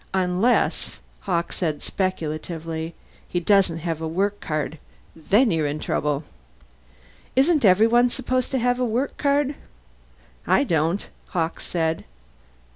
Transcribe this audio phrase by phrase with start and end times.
[0.15, 0.97] Unless,"
[1.29, 2.95] Hawkes said speculatively,
[3.27, 4.79] "he doesn't have a work card.
[5.15, 6.23] Then you're in trouble."
[7.35, 9.53] "Isn't everyone supposed to have a work card?"
[10.47, 12.03] "I don't," Hawkes said.